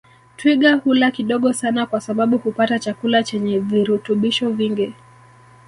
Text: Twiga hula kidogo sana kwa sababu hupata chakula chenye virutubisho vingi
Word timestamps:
Twiga 0.37 0.75
hula 0.77 1.11
kidogo 1.11 1.53
sana 1.53 1.85
kwa 1.85 2.01
sababu 2.01 2.37
hupata 2.37 2.79
chakula 2.79 3.23
chenye 3.23 3.59
virutubisho 3.59 4.49
vingi 4.49 4.93